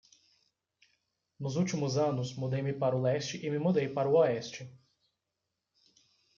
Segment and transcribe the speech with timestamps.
[1.39, 4.67] Nos últimos anos, mudei-me para o leste e me mudei para o oeste.